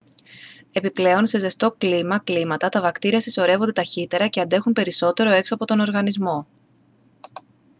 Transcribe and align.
επιπλέον 0.71 1.27
σε 1.27 1.39
ζεστό 1.39 1.71
κλίμα 1.71 2.19
κλίματα 2.19 2.69
τα 2.69 2.81
βακτήρια 2.81 3.21
συσσωρεύονται 3.21 3.71
ταχύτερα 3.71 4.27
και 4.27 4.41
αντέχουν 4.41 4.73
περισσότερο 4.73 5.31
έξω 5.31 5.53
από 5.55 5.65
τον 5.65 5.79
οργανισμό 5.79 6.45